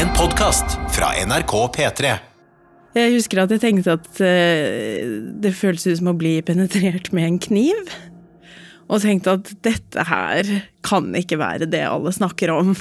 [0.00, 2.10] En podkast fra NRK P3.
[2.96, 5.10] Jeg husker at jeg tenkte at eh,
[5.44, 7.90] det føltes ut som å bli penetrert med en kniv.
[8.88, 10.48] Og tenkte at dette her
[10.88, 12.72] kan ikke være det alle snakker om.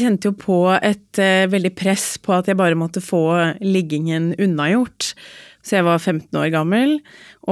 [0.00, 3.20] Jeg kjente jo på et eh, veldig press på at jeg bare måtte få
[3.60, 5.10] liggingen unnagjort.
[5.60, 6.94] Så jeg var 15 år gammel,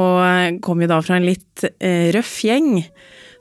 [0.01, 2.79] og kom jo da fra en litt eh, røff gjeng.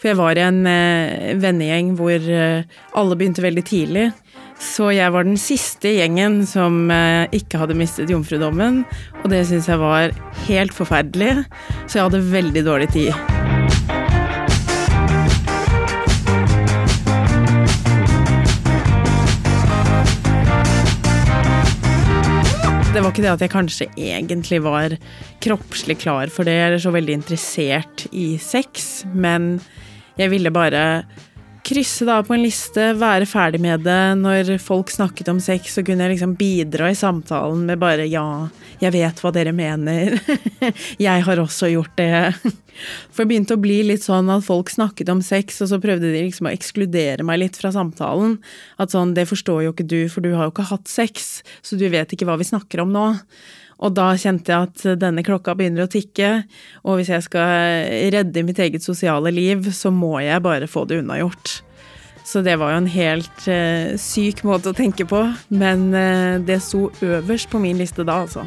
[0.02, 2.68] For jeg var i en eh, vennegjeng hvor eh,
[3.00, 4.10] alle begynte veldig tidlig.
[4.60, 8.84] Så jeg var den siste gjengen som eh, ikke hadde mistet jomfrudommen.
[9.24, 10.12] Og det syns jeg var
[10.50, 11.48] helt forferdelig,
[11.88, 13.67] så jeg hadde veldig dårlig tid.
[22.98, 24.94] Det var ikke det at jeg kanskje egentlig var
[25.46, 29.60] kroppslig klar for det, eller så veldig interessert i sex, men
[30.18, 31.04] jeg ville bare
[31.68, 34.04] krysse av på en liste, være ferdig med det.
[34.22, 38.48] Når folk snakket om sex, så kunne jeg liksom bidra i samtalen med bare 'ja,
[38.80, 40.16] jeg vet hva dere mener'.
[41.08, 42.34] jeg har også gjort det.
[43.12, 46.14] For det begynte å bli litt sånn at folk snakket om sex, og så prøvde
[46.14, 48.38] de liksom å ekskludere meg litt fra samtalen.
[48.80, 51.76] At sånn 'det forstår jo ikke du, for du har jo ikke hatt sex', så
[51.76, 53.20] du vet ikke hva vi snakker om nå'.
[53.78, 56.42] Og da kjente jeg at denne klokka begynner å tikke,
[56.82, 61.04] og hvis jeg skal redde mitt eget sosiale liv, så må jeg bare få det
[61.04, 61.60] unnagjort.
[62.28, 66.60] Så det var jo en helt uh, syk måte å tenke på, men uh, det
[66.66, 68.44] sto øverst på min liste da, altså.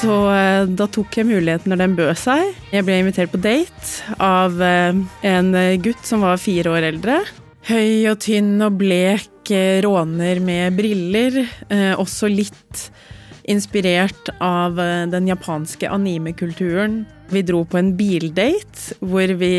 [0.00, 2.54] Så eh, da tok jeg muligheten når den bød seg.
[2.72, 5.50] Jeg ble invitert på date av en
[5.84, 7.18] gutt som var fire år eldre.
[7.68, 11.42] Høy og tynn og blek eh, råner med briller.
[11.68, 12.86] eh, Også litt
[13.50, 17.02] inspirert av eh, den japanske anime-kulturen.
[17.30, 19.52] Vi dro på en bildate hvor vi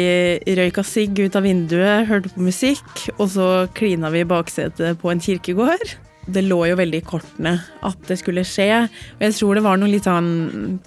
[0.58, 5.14] røyka sigg ut av vinduet, hørte på musikk, og så klina vi i baksetet på
[5.14, 5.94] en kirkegård.
[6.32, 8.68] Det lå jo veldig i kortene at det skulle skje,
[9.16, 10.82] og jeg tror det var noen litt sånn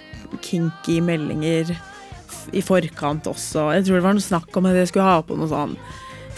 [0.45, 1.73] kinky meldinger
[2.55, 3.71] i forkant også.
[3.79, 5.79] Jeg tror det var noe snakk om at jeg skulle ha på noe sånn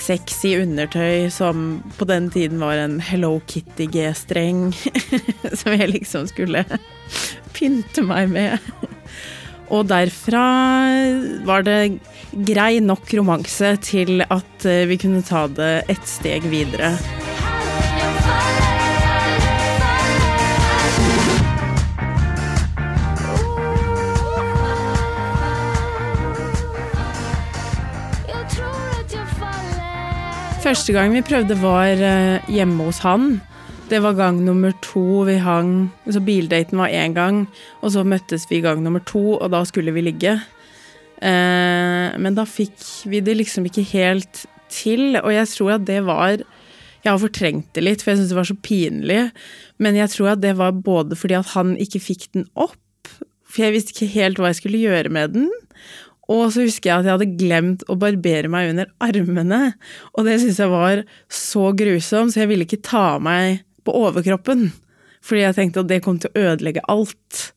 [0.02, 4.70] sexy undertøy som på den tiden var en Hello Kitty G-streng,
[5.60, 6.64] som jeg liksom skulle
[7.56, 8.70] pynte meg med.
[9.72, 10.44] Og derfra
[11.46, 11.98] var det
[12.46, 16.94] grei nok romanse til at eh, vi kunne ta det et steg videre.
[30.66, 33.36] Første gang vi prøvde var eh, hjemme hos han.
[33.86, 35.92] Det var gang nummer to vi hang.
[36.10, 37.44] Så bildaten var én gang,
[37.86, 40.32] og så møttes vi gang nummer to, og da skulle vi ligge.
[41.22, 46.00] Eh, men da fikk vi det liksom ikke helt til, og jeg tror at det
[46.08, 49.20] var Jeg har fortrengt det litt, for jeg syns det var så pinlig.
[49.78, 53.12] Men jeg tror at det var både fordi at han ikke fikk den opp,
[53.46, 55.46] for jeg visste ikke helt hva jeg skulle gjøre med den.
[56.32, 59.60] Og så husker jeg at jeg hadde glemt å barbere meg under armene.
[60.14, 64.68] Og det syntes jeg var så grusomt, så jeg ville ikke ta meg på overkroppen.
[65.26, 67.50] Fordi jeg tenkte at det kom til å ødelegge alt.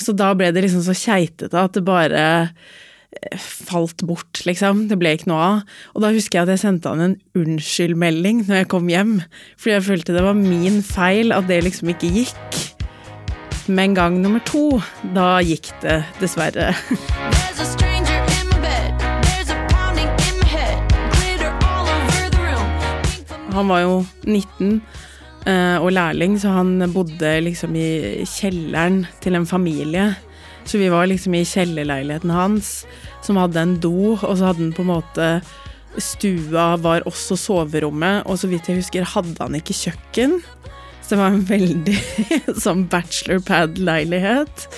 [0.00, 4.86] Så da ble det liksom så keitete at det bare eh, falt bort, liksom.
[4.88, 5.62] Det ble ikke noe av.
[5.94, 9.18] Og da husker jeg at jeg sendte han en unnskyldmelding når jeg kom hjem.
[9.60, 12.60] Fordi jeg følte det var min feil at det liksom ikke gikk.
[13.70, 14.80] Men gang nummer to,
[15.14, 16.72] da gikk det dessverre.
[23.54, 23.94] Han var jo
[24.26, 24.80] 19
[25.46, 30.10] eh, og lærling, så han bodde liksom i kjelleren til en familie.
[30.64, 32.84] Så vi var liksom i kjellerleiligheten hans,
[33.26, 35.32] som hadde en do, og så hadde den på en måte
[35.98, 40.36] Stua var også soverommet, og så vidt jeg husker hadde han ikke kjøkken.
[41.02, 41.96] Så det var en veldig
[42.64, 44.68] sånn bachelorpad-leilighet.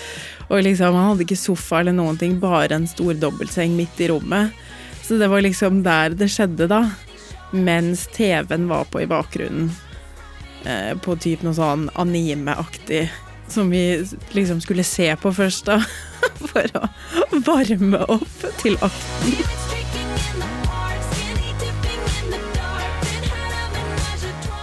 [0.48, 4.08] Og liksom, han hadde ikke sofa eller noen ting, bare en stor dobbeltseng midt i
[4.08, 4.56] rommet.
[5.04, 6.86] Så det var liksom der det skjedde, da.
[7.52, 9.70] Mens TV-en var på i bakgrunnen.
[10.64, 13.06] Eh, på typ noe sånn anime-aktig.
[13.52, 14.00] Som vi
[14.32, 15.82] liksom skulle se på først, da.
[16.52, 16.86] For å
[17.44, 19.36] varme opp til akten.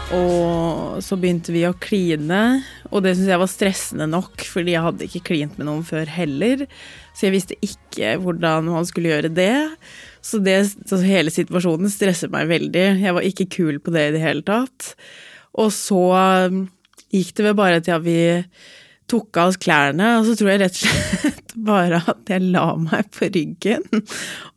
[0.09, 4.81] Og så begynte vi å kline, Og det syntes jeg var stressende nok, fordi jeg
[4.81, 6.65] hadde ikke klint med noen før heller.
[7.13, 9.53] Så jeg visste ikke hvordan man skulle gjøre det.
[10.25, 10.57] Så, det,
[10.89, 12.85] så hele situasjonen stresset meg veldig.
[12.99, 14.93] Jeg var ikke kul på det i det hele tatt.
[15.59, 16.01] Og så
[16.49, 16.65] um,
[17.13, 18.19] gikk det vel bare til at vi
[19.09, 22.67] tok av oss klærne, og så tror jeg rett og slett bare at jeg la
[22.77, 23.85] meg på ryggen,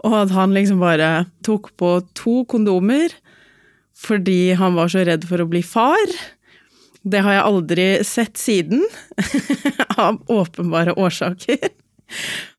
[0.04, 1.12] og at han liksom bare
[1.46, 3.14] tok på to kondomer
[4.02, 6.14] fordi han var så redd for å bli far.
[7.06, 8.82] Det har jeg aldri sett siden,
[10.02, 11.70] av åpenbare årsaker.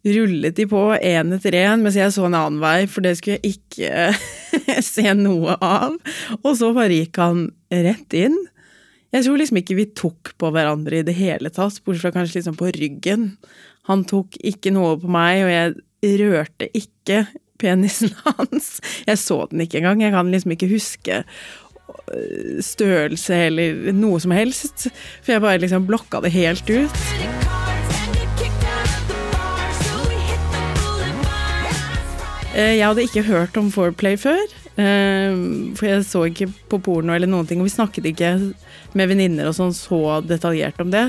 [0.04, 3.40] Rullet de på én etter én mens jeg så en annen vei, for det skulle
[3.40, 4.10] jeg ikke
[4.94, 5.96] se noe av.
[6.42, 8.36] Og så bare gikk han rett inn.
[9.14, 12.40] Jeg tror liksom ikke vi tok på hverandre i det hele tatt, bortsett fra kanskje
[12.40, 13.34] liksom på ryggen.
[13.90, 17.26] Han tok ikke noe på meg, og jeg rørte ikke
[17.62, 18.80] penisen hans.
[19.08, 24.36] Jeg så den ikke engang, jeg kan liksom ikke huske øh, størrelse eller noe som
[24.36, 24.90] helst.
[25.22, 27.53] For jeg bare liksom blokka det helt ut.
[32.54, 34.42] Jeg hadde ikke hørt om foreplay før,
[34.78, 35.34] eh,
[35.74, 38.30] for jeg så ikke på porno eller noen ting, og vi snakket ikke
[38.94, 41.08] med venninner og sånn så detaljert om det.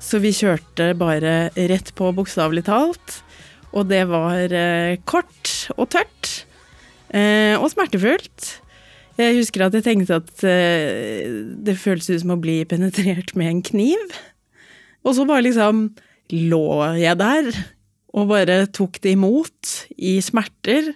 [0.00, 3.18] Så vi kjørte bare rett på, bokstavelig talt.
[3.76, 6.30] Og det var eh, kort og tørt.
[7.12, 8.62] eh, Og smertefullt.
[9.18, 11.26] Jeg husker at jeg tenkte at eh,
[11.66, 14.14] det føltes ut som å bli penetrert med en kniv.
[15.04, 15.90] Og så bare liksom
[16.32, 16.64] lå
[16.96, 17.50] jeg der
[18.16, 20.94] og bare tok det imot i smerter.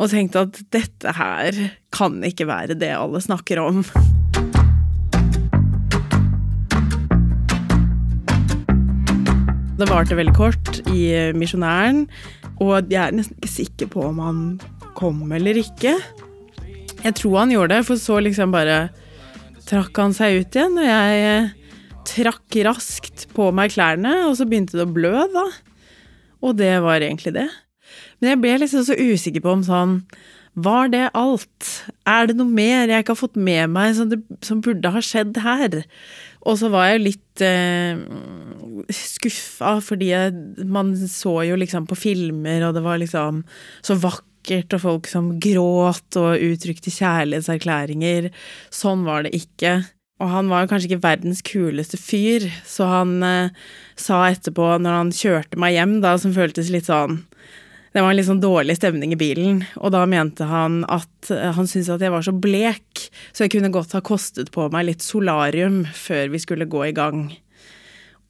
[0.00, 1.56] Og tenkte at dette her
[1.92, 3.82] kan ikke være det alle snakker om.
[9.80, 12.02] Det varte veldig kort i Misjonæren,
[12.60, 14.40] og jeg er nesten ikke sikker på om han
[14.96, 15.94] kom eller ikke.
[17.00, 18.90] Jeg tror han gjorde det, for så liksom bare
[19.68, 21.48] trakk han seg ut igjen, og jeg
[22.10, 25.46] trakk raskt på meg klærne, og så begynte det å blø, da.
[26.40, 27.48] Og det var egentlig det.
[28.20, 29.94] Men jeg ble liksom så usikker på om sånn
[30.60, 31.68] Var det alt?
[32.08, 35.02] Er det noe mer jeg ikke har fått med meg som, det, som burde ha
[35.04, 35.82] skjedd her?
[36.48, 38.00] Og så var jeg litt eh,
[38.94, 40.34] skuffa, fordi jeg,
[40.64, 43.42] man så jo liksom på filmer, og det var liksom
[43.84, 48.30] så vakkert, og folk som gråt og uttrykte kjærlighetserklæringer.
[48.72, 49.82] Sånn var det ikke.
[50.20, 53.56] Og han var jo kanskje ikke verdens kuleste fyr, så han eh,
[53.96, 57.22] sa etterpå, når han kjørte meg hjem, da, som føltes litt sånn
[57.90, 61.48] Det var en litt sånn dårlig stemning i bilen, og da mente han at eh,
[61.56, 64.90] han syntes at jeg var så blek, så jeg kunne godt ha kostet på meg
[64.90, 67.24] litt solarium før vi skulle gå i gang.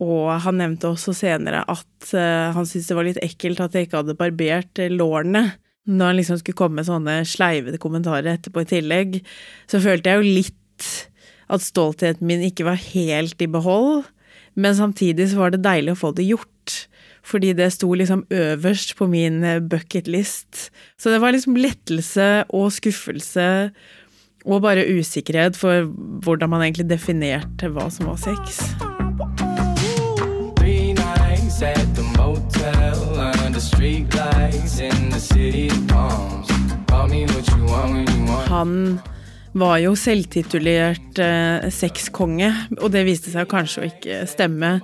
[0.00, 3.88] Og han nevnte også senere at eh, han syntes det var litt ekkelt at jeg
[3.88, 5.50] ikke hadde barbert eh, lårene.
[5.90, 9.20] Når han liksom skulle komme med sånne sleivete kommentarer etterpå i tillegg,
[9.68, 10.56] så følte jeg jo litt
[11.50, 14.06] at stoltheten min ikke var helt i behold,
[14.54, 16.86] men samtidig så var det deilig å få det gjort.
[17.26, 20.70] Fordi det sto liksom øverst på min eh, bucketlist.
[20.96, 23.70] Så det var liksom lettelse og skuffelse
[24.48, 25.84] og bare usikkerhet for
[26.24, 28.62] hvordan man egentlig definerte hva som var sex.
[31.60, 32.96] At the motel
[33.44, 34.08] under street
[34.80, 36.48] in the city of palms.
[36.88, 38.48] Call me what you want when you want.
[38.48, 39.00] Han
[39.58, 44.76] var jo selvtitulert eh, sexkonge, og det viste seg kanskje å ikke stemme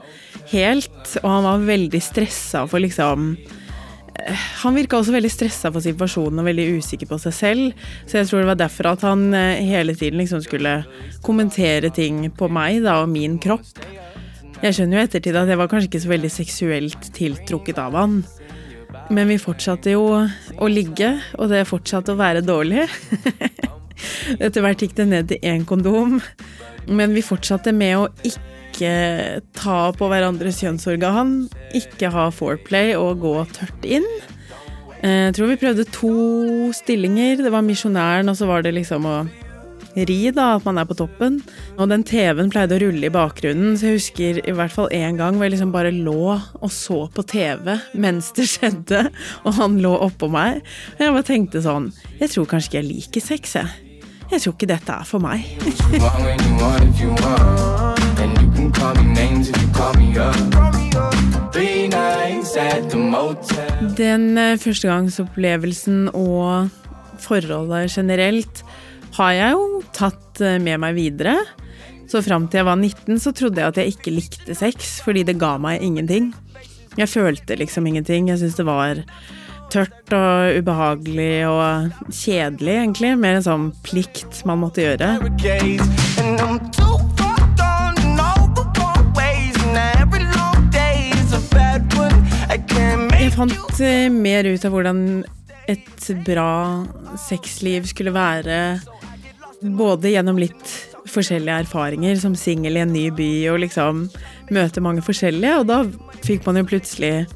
[0.50, 1.12] helt.
[1.22, 6.42] Og han var veldig stressa for liksom eh, Han virka også veldig stressa for situasjonen
[6.42, 7.84] og veldig usikker på seg selv.
[8.08, 10.80] Så jeg tror det var derfor at han eh, hele tiden liksom skulle
[11.26, 13.70] kommentere ting på meg da, og min kropp.
[14.64, 18.18] Jeg skjønner jo ettertid at jeg var kanskje ikke så veldig seksuelt tiltrukket av han.
[19.12, 22.88] Men vi fortsatte jo å ligge, og det fortsatte å være dårlig.
[24.38, 26.18] Etter hvert gikk det ned til én kondom,
[26.88, 28.92] men vi fortsatte med å ikke
[29.56, 31.36] ta på hverandres kjønnsorgan,
[31.74, 34.06] ikke ha foreplay og gå tørt inn.
[35.02, 36.12] Eh, Jeg tror vi prøvde to
[36.76, 37.42] stillinger.
[37.44, 39.16] Det var misjonæren, og så var det liksom å
[39.96, 41.38] ri, da, at man er på toppen.
[41.78, 45.16] Og den TV-en pleide å rulle i bakgrunnen, så jeg husker i hvert fall én
[45.16, 49.06] gang hvor jeg liksom bare lå og så på TV mens det skjedde,
[49.44, 50.60] og han lå oppå meg.
[50.98, 51.88] Og jeg bare tenkte sånn
[52.20, 53.85] Jeg tror kanskje ikke jeg liker sex, jeg.
[54.30, 55.44] Jeg tror ikke dette er for meg.
[63.96, 66.72] Den eh, førstegangsopplevelsen og
[67.22, 68.64] forholdet generelt
[69.16, 71.38] har jeg jo tatt eh, med meg videre.
[72.10, 75.24] Så fram til jeg var 19, så trodde jeg at jeg ikke likte sex, fordi
[75.26, 76.32] det ga meg ingenting.
[76.96, 78.30] Jeg følte liksom ingenting.
[78.30, 79.02] Jeg syntes det var
[79.72, 83.12] tørt og ubehagelig og kjedelig, egentlig.
[83.20, 85.16] Mer en sånn plikt man måtte gjøre.
[93.16, 95.00] Jeg fant eh, mer ut av hvordan
[95.66, 96.50] et bra
[97.18, 98.78] sexliv skulle være,
[99.76, 100.76] både gjennom litt
[101.10, 104.06] forskjellige erfaringer som singel i en ny by, og liksom
[104.54, 105.82] møte mange forskjellige, og da
[106.26, 107.26] fikk man jo plutselig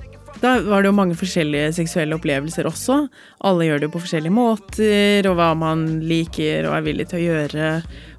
[0.41, 2.97] da var det jo mange forskjellige seksuelle opplevelser også.
[3.45, 7.21] Alle gjør det jo på forskjellige måter, og hva man liker og er villig til
[7.21, 7.71] å gjøre,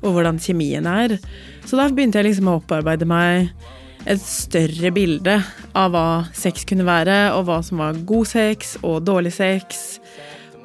[0.04, 1.18] og hvordan kjemien er.
[1.66, 3.50] Så da begynte jeg liksom å opparbeide meg
[4.10, 5.40] et større bilde
[5.78, 6.06] av hva
[6.38, 10.00] sex kunne være, og hva som var god sex og dårlig sex.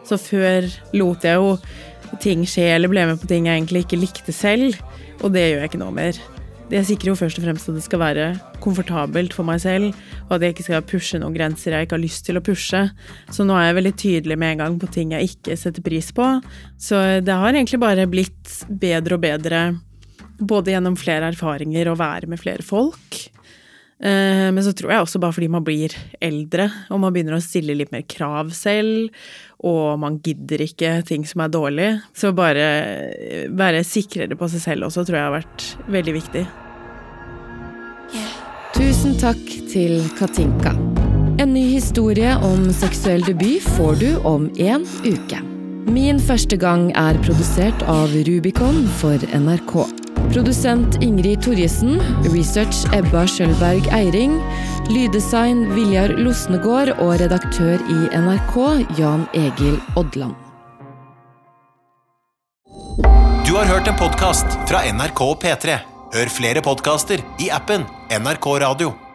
[0.06, 1.56] Så før lot jeg jo
[2.22, 4.76] ting skje, eller ble med på ting jeg egentlig ikke likte selv,
[5.22, 6.26] og det gjør jeg ikke nå mer.
[6.66, 8.24] Jeg sikrer jo først og fremst at det skal være
[8.64, 9.92] komfortabelt for meg selv,
[10.26, 12.80] og at jeg ikke skal pushe noen grenser jeg ikke har lyst til å pushe.
[13.30, 16.10] Så nå er jeg veldig tydelig med en gang på ting jeg ikke setter pris
[16.16, 16.26] på.
[16.74, 19.62] Så det har egentlig bare blitt bedre og bedre,
[20.42, 23.22] både gjennom flere erfaringer og være med flere folk.
[24.02, 27.44] Eh, Men så tror jeg også bare fordi man blir eldre, og man begynner å
[27.44, 29.08] stille litt mer krav selv,
[29.64, 31.88] og man gidder ikke ting som er dårlig.
[32.14, 36.46] Så bare være sikrere på seg selv også tror jeg har vært veldig viktig.
[38.76, 39.40] Tusen takk
[39.72, 40.74] til Katinka.
[41.40, 45.40] En ny historie om seksuell debut får du om en uke.
[45.88, 50.05] Min første gang er produsert av Rubicon for NRK.
[50.32, 52.00] Produsent Ingrid Torjesen,
[52.32, 54.36] research Ebba Skjølberg Eiring,
[54.90, 58.58] lyddesign Viljar Losnegård og redaktør i NRK
[58.98, 60.36] Jan Egil Odland.
[63.46, 65.80] Du har hørt en podkast fra NRK P3.
[66.16, 69.05] Hør flere podkaster i appen NRK Radio.